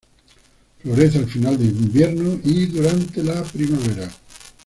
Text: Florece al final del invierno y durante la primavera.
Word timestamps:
Florece 0.81 1.19
al 1.19 1.27
final 1.29 1.59
del 1.59 1.67
invierno 1.77 2.39
y 2.43 2.65
durante 2.65 3.21
la 3.23 3.43
primavera. 3.43 4.09